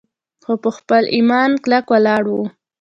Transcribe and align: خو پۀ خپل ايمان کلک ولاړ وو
خو 0.43 0.53
پۀ 0.63 0.69
خپل 0.77 1.03
ايمان 1.15 1.51
کلک 1.63 1.85
ولاړ 1.91 2.23
وو 2.31 2.43